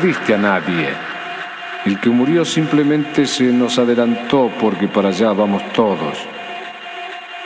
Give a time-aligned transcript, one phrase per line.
[0.00, 0.88] No perdiste a nadie.
[1.84, 6.16] El que murió simplemente se nos adelantó porque para allá vamos todos.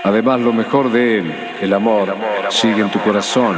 [0.04, 2.16] Además, lo mejor de él, el amor,
[2.50, 3.56] sigue en tu corazón.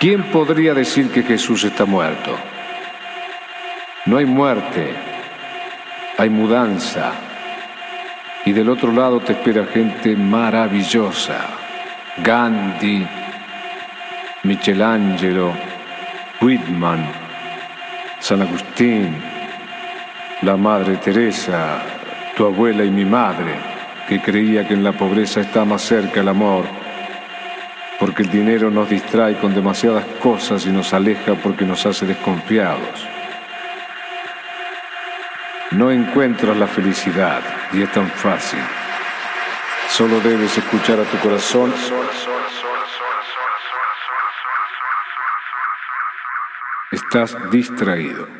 [0.00, 2.34] ¿Quién podría decir que Jesús está muerto?
[4.06, 4.92] No hay muerte,
[6.18, 7.12] hay mudanza.
[8.44, 11.46] Y del otro lado te espera gente maravillosa.
[12.24, 13.06] Gandhi,
[14.42, 15.52] Michelangelo,
[16.40, 17.19] Whitman.
[18.20, 19.16] San Agustín,
[20.42, 21.82] la Madre Teresa,
[22.36, 23.54] tu abuela y mi madre,
[24.08, 26.64] que creía que en la pobreza está más cerca el amor,
[27.98, 33.06] porque el dinero nos distrae con demasiadas cosas y nos aleja porque nos hace desconfiados.
[35.72, 37.40] No encuentras la felicidad
[37.72, 38.60] y es tan fácil.
[39.88, 41.72] Solo debes escuchar a tu corazón
[47.12, 48.39] Estás distraído.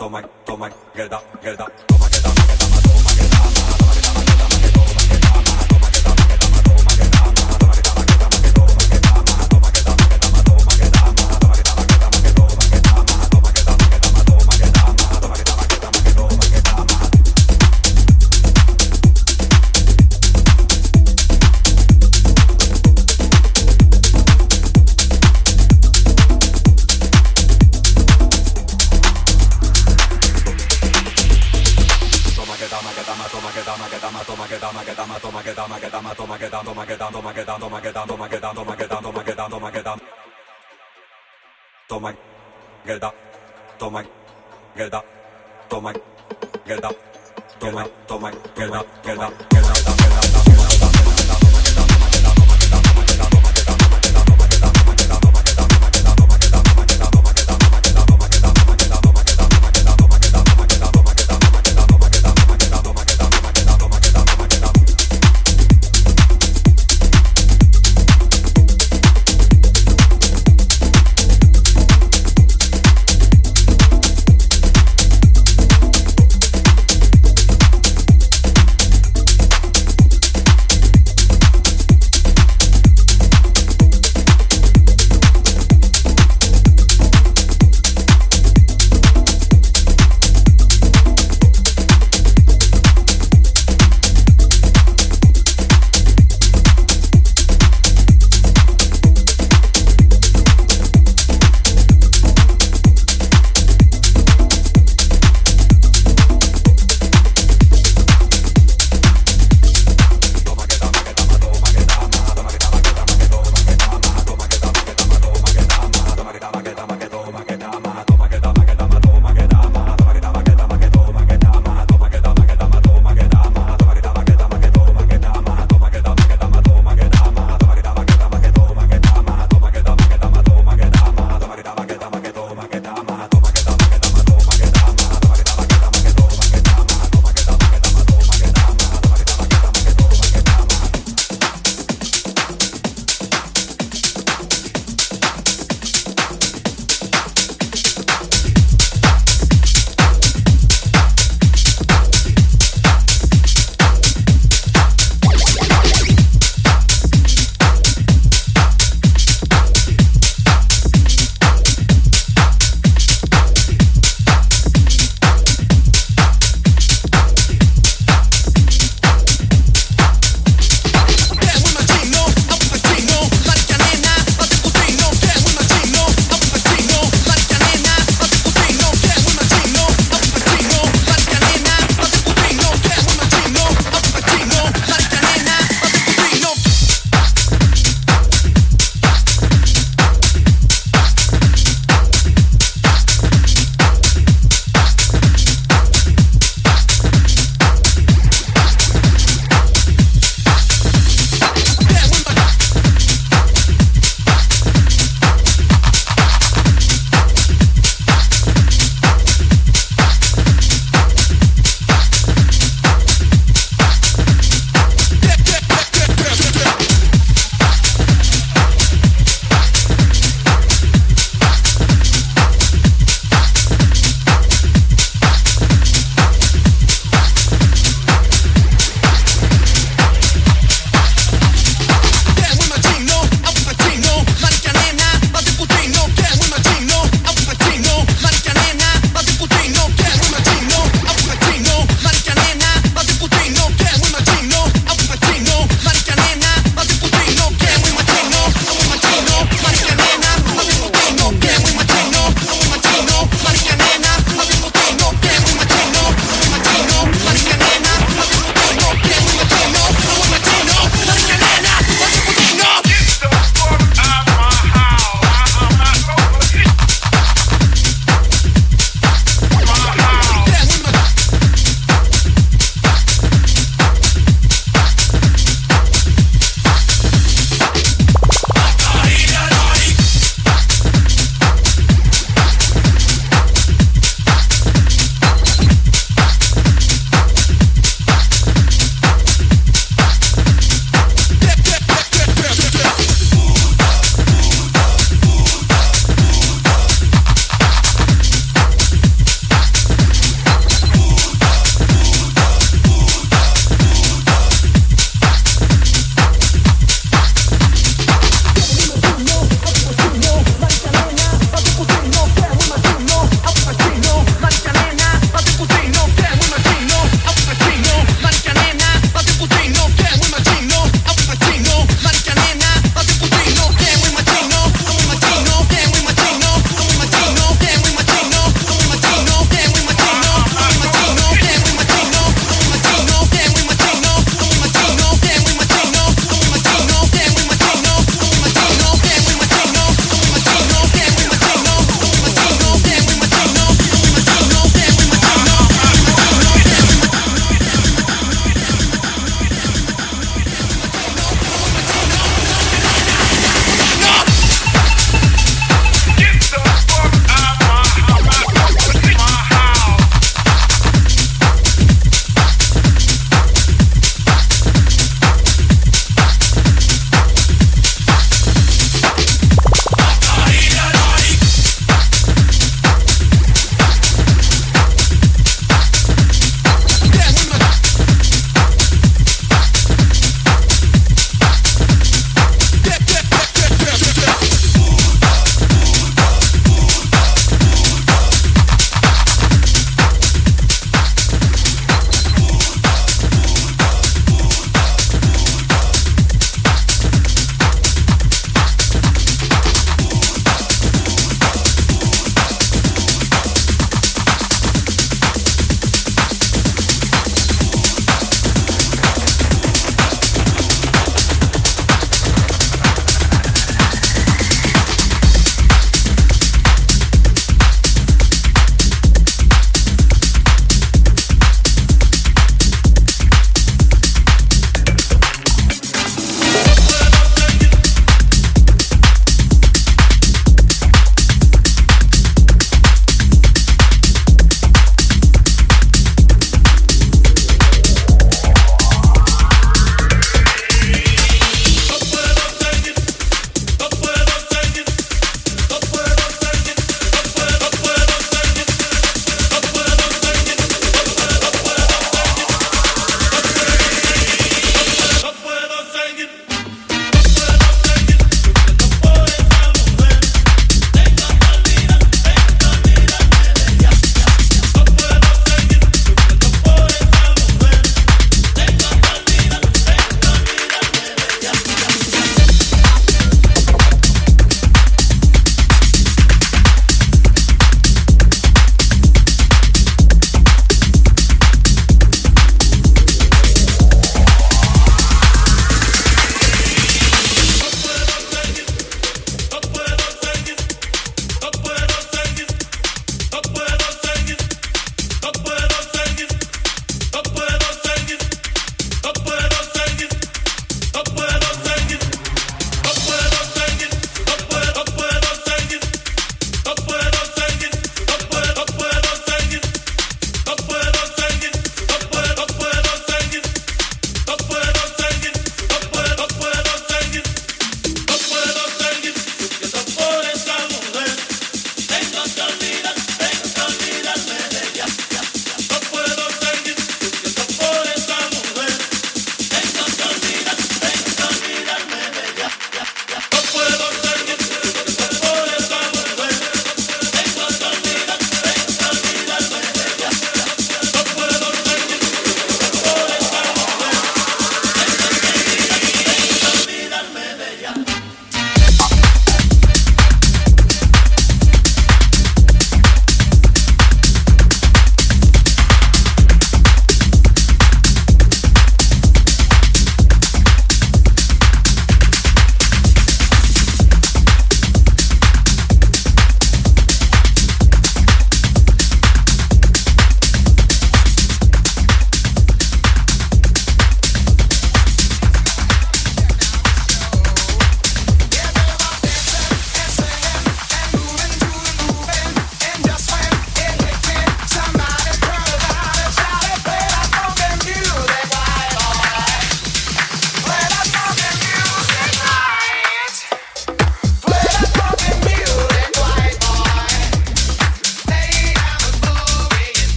[0.00, 0.70] 止ま、止ま、
[41.90, 42.14] Toma,
[42.86, 43.14] get up,
[43.78, 44.04] toma,
[44.76, 45.09] get up.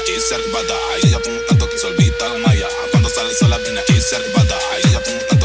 [0.00, 0.74] vina y se arrebata.
[1.02, 2.68] Ella tanto que se olvida la malla.
[2.90, 4.58] Cuando sale sola vina y se arrebata.
[4.84, 5.37] Ella tanto